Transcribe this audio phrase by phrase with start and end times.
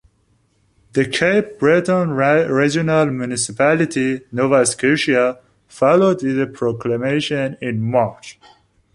[0.93, 8.39] The Cape Breton Regional Municipality, Nova Scotia, followed with a proclamation in March.